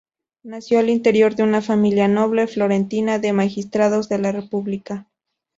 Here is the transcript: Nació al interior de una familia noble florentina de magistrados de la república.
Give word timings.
Nació 0.41 0.79
al 0.79 0.89
interior 0.89 1.35
de 1.35 1.43
una 1.43 1.61
familia 1.61 2.07
noble 2.07 2.47
florentina 2.47 3.19
de 3.19 3.33
magistrados 3.33 4.09
de 4.09 4.17
la 4.17 4.31
república. 4.31 5.05